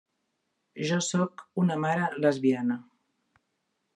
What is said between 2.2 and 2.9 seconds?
lesbiana.